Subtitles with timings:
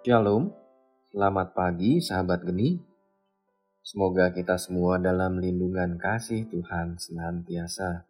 [0.00, 0.48] Shalom,
[1.12, 2.80] selamat pagi sahabat geni.
[3.84, 8.08] Semoga kita semua dalam lindungan kasih Tuhan senantiasa.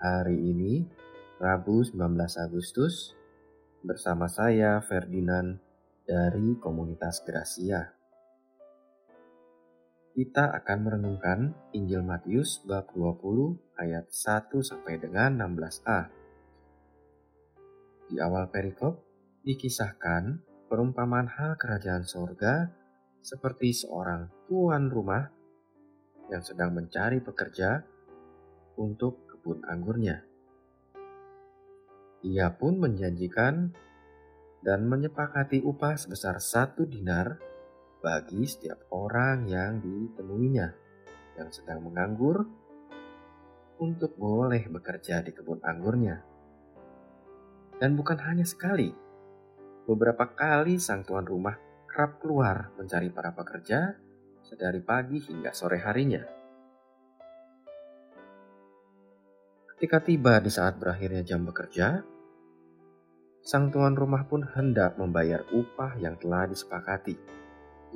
[0.00, 0.88] Hari ini,
[1.36, 1.92] Rabu 19
[2.40, 3.12] Agustus,
[3.84, 5.60] bersama saya Ferdinand
[6.08, 7.92] dari komunitas Gracia.
[10.16, 16.08] Kita akan merenungkan Injil Matius bab 20 ayat 1 sampai dengan 16a.
[18.08, 19.04] Di awal perikop
[19.44, 22.68] dikisahkan perumpamaan hal kerajaan sorga
[23.24, 25.24] seperti seorang tuan rumah
[26.28, 27.82] yang sedang mencari pekerja
[28.76, 30.22] untuk kebun anggurnya.
[32.22, 33.72] Ia pun menjanjikan
[34.60, 37.40] dan menyepakati upah sebesar satu dinar
[38.04, 40.68] bagi setiap orang yang ditemuinya
[41.38, 42.44] yang sedang menganggur
[43.78, 46.18] untuk boleh bekerja di kebun anggurnya.
[47.78, 48.90] Dan bukan hanya sekali,
[49.88, 51.56] Beberapa kali sang tuan rumah
[51.88, 53.96] kerap keluar mencari para pekerja
[54.44, 56.20] sedari pagi hingga sore harinya.
[59.72, 62.04] Ketika tiba di saat berakhirnya jam bekerja,
[63.40, 67.16] sang tuan rumah pun hendak membayar upah yang telah disepakati,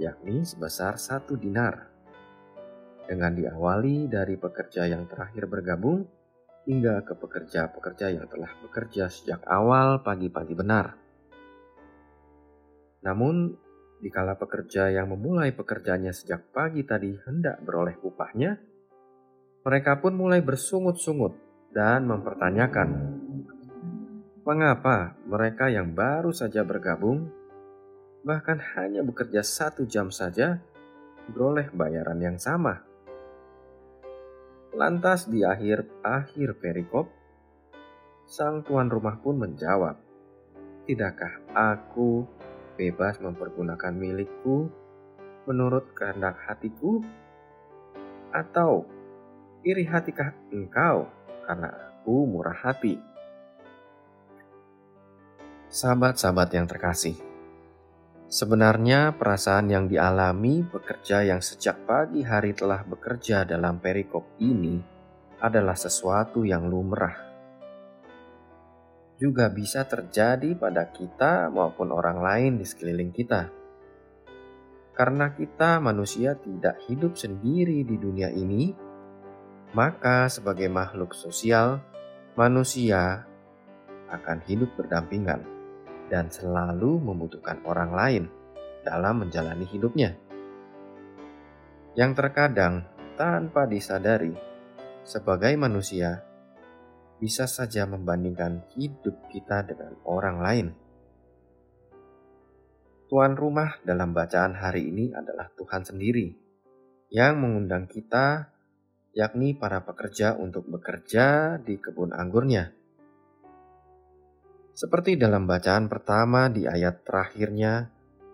[0.01, 1.93] yakni sebesar satu dinar.
[3.05, 6.09] Dengan diawali dari pekerja yang terakhir bergabung
[6.65, 11.12] hingga ke pekerja-pekerja yang telah bekerja sejak awal pagi-pagi benar.
[13.03, 13.58] Namun,
[13.98, 18.58] dikala pekerja yang memulai pekerjaannya sejak pagi tadi hendak beroleh upahnya,
[19.62, 21.34] mereka pun mulai bersungut-sungut
[21.70, 22.89] dan mempertanyakan,
[24.42, 27.30] mengapa mereka yang baru saja bergabung,
[28.27, 30.58] bahkan hanya bekerja satu jam saja,
[31.30, 32.83] beroleh bayaran yang sama.
[34.75, 37.06] Lantas di akhir-akhir perikop,
[38.27, 39.98] sang tuan rumah pun menjawab,
[40.83, 42.27] Tidakkah aku
[42.77, 44.70] bebas mempergunakan milikku
[45.48, 47.03] menurut kehendak hatiku?
[48.33, 48.89] Atau
[49.64, 51.08] iri hatikah engkau
[51.45, 52.97] karena aku murah hati?
[55.73, 57.17] Sahabat-sahabat yang terkasih,
[58.29, 64.77] sebenarnya perasaan yang dialami pekerja yang sejak pagi hari telah bekerja dalam perikop ini
[65.41, 67.32] adalah sesuatu yang lumrah
[69.23, 73.47] juga bisa terjadi pada kita maupun orang lain di sekeliling kita.
[74.99, 78.75] Karena kita manusia tidak hidup sendiri di dunia ini,
[79.79, 81.79] maka sebagai makhluk sosial,
[82.35, 83.23] manusia
[84.11, 85.47] akan hidup berdampingan
[86.11, 88.25] dan selalu membutuhkan orang lain
[88.83, 90.19] dalam menjalani hidupnya.
[91.95, 94.35] Yang terkadang tanpa disadari,
[95.07, 96.32] sebagai manusia,
[97.23, 100.67] bisa saja membandingkan hidup kita dengan orang lain.
[103.07, 106.35] Tuan rumah dalam bacaan hari ini adalah Tuhan sendiri
[107.15, 108.51] yang mengundang kita,
[109.15, 112.75] yakni para pekerja, untuk bekerja di kebun anggurnya.
[114.75, 117.87] Seperti dalam bacaan pertama di ayat terakhirnya,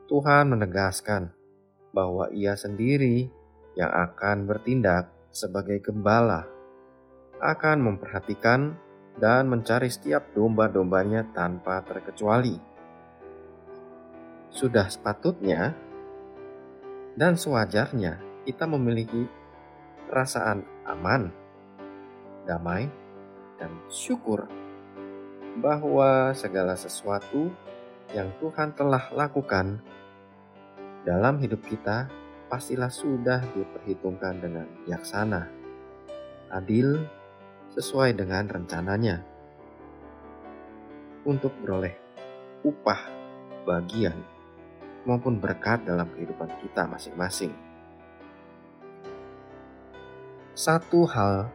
[0.09, 1.28] Tuhan menegaskan
[1.93, 3.28] bahwa Ia sendiri
[3.76, 6.57] yang akan bertindak sebagai gembala
[7.38, 8.75] akan memperhatikan
[9.19, 12.54] dan mencari setiap domba-dombanya tanpa terkecuali.
[14.49, 15.75] Sudah sepatutnya
[17.19, 19.26] dan sewajarnya kita memiliki
[20.09, 21.28] perasaan aman,
[22.47, 22.88] damai,
[23.59, 24.47] dan syukur
[25.59, 27.50] bahwa segala sesuatu
[28.15, 29.82] yang Tuhan telah lakukan
[31.03, 32.09] dalam hidup kita
[32.49, 35.50] pastilah sudah diperhitungkan dengan bijaksana,
[36.49, 37.05] adil,
[37.74, 39.20] sesuai dengan rencananya
[41.28, 41.92] untuk beroleh
[42.64, 43.00] upah,
[43.68, 44.16] bagian,
[45.04, 47.52] maupun berkat dalam kehidupan kita masing-masing.
[50.58, 51.52] Satu hal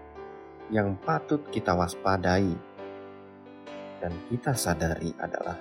[0.72, 2.56] yang patut kita waspadai
[4.00, 5.60] dan kita sadari adalah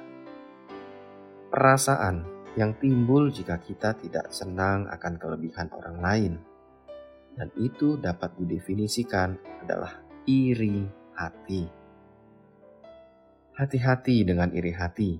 [1.50, 2.22] perasaan
[2.54, 6.32] yang timbul jika kita tidak senang akan kelebihan orang lain,
[7.34, 10.86] dan itu dapat didefinisikan adalah iri
[11.18, 11.66] hati.
[13.58, 15.18] Hati-hati dengan iri hati.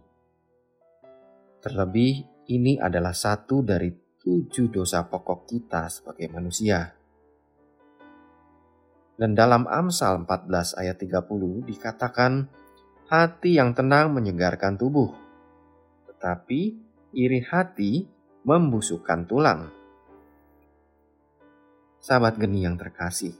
[1.58, 3.90] Terlebih, ini adalah satu dari
[4.22, 6.94] tujuh dosa pokok kita sebagai manusia.
[9.19, 12.46] Dan dalam Amsal 14 ayat 30 dikatakan,
[13.10, 15.10] hati yang tenang menyegarkan tubuh,
[16.06, 16.78] tetapi
[17.10, 18.06] iri hati
[18.46, 19.66] membusukkan tulang.
[21.98, 23.34] Sahabat geni yang terkasih,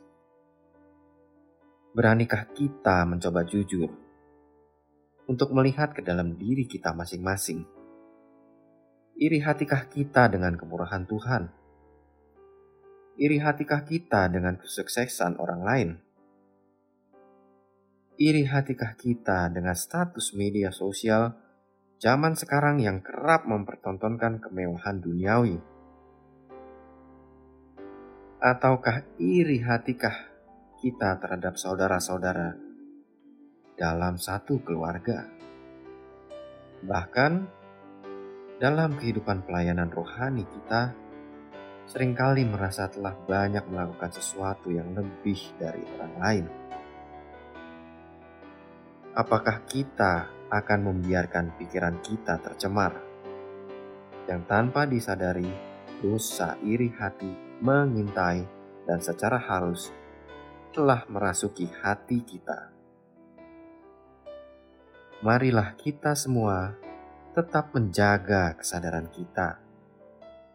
[1.93, 3.93] Beranikah kita mencoba jujur
[5.29, 7.69] untuk melihat ke dalam diri kita masing-masing?
[9.21, 11.53] Iri hatikah kita dengan kemurahan Tuhan?
[13.21, 15.89] Iri hatikah kita dengan kesuksesan orang lain?
[18.17, 21.37] Iri hatikah kita dengan status media sosial
[22.01, 25.61] zaman sekarang yang kerap mempertontonkan kemewahan duniawi?
[28.41, 30.32] Ataukah iri hatikah
[30.83, 32.59] kita terhadap saudara-saudara
[33.79, 35.31] dalam satu keluarga?
[36.83, 37.33] Bahkan
[38.59, 40.91] dalam kehidupan pelayanan rohani kita,
[41.87, 46.47] sering kali merasa telah banyak melakukan sesuatu yang lebih dari orang lain
[49.13, 52.97] apakah kita akan membiarkan pikiran kita tercemar?
[54.29, 55.49] Yang tanpa disadari,
[56.01, 58.43] dosa iri hati mengintai
[58.89, 59.93] dan secara halus
[60.73, 62.73] telah merasuki hati kita.
[65.21, 66.73] Marilah kita semua
[67.37, 69.61] tetap menjaga kesadaran kita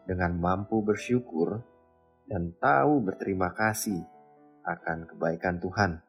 [0.09, 1.61] dengan mampu bersyukur
[2.25, 4.01] dan tahu berterima kasih
[4.65, 6.01] akan kebaikan Tuhan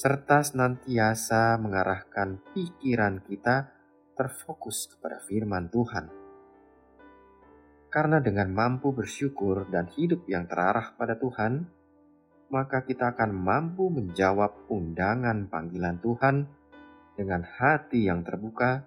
[0.00, 3.68] serta senantiasa mengarahkan pikiran kita
[4.16, 6.08] terfokus kepada firman Tuhan.
[7.92, 11.79] Karena dengan mampu bersyukur dan hidup yang terarah pada Tuhan,
[12.50, 16.36] maka kita akan mampu menjawab undangan panggilan Tuhan
[17.14, 18.82] dengan hati yang terbuka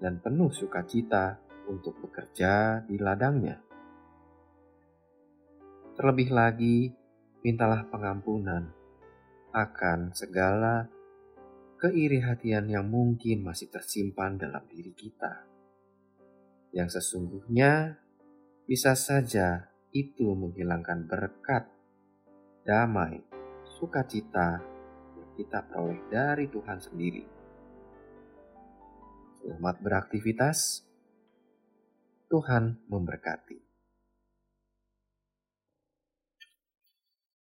[0.00, 1.36] dan penuh sukacita
[1.68, 3.60] untuk bekerja di ladangnya.
[5.92, 6.88] Terlebih lagi,
[7.44, 8.72] mintalah pengampunan
[9.52, 10.88] akan segala
[11.76, 15.44] keirihatian yang mungkin masih tersimpan dalam diri kita.
[16.72, 18.00] Yang sesungguhnya
[18.64, 21.68] bisa saja itu menghilangkan berkat,
[22.62, 23.18] damai,
[23.78, 24.62] sukacita
[25.18, 27.24] yang kita peroleh dari Tuhan sendiri.
[29.42, 30.86] Selamat beraktivitas.
[32.30, 33.71] Tuhan memberkati.